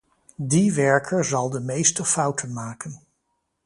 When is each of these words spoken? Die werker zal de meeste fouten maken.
Die 0.53 0.73
werker 0.75 1.21
zal 1.25 1.49
de 1.49 1.59
meeste 1.59 2.05
fouten 2.05 2.53
maken. 2.53 2.99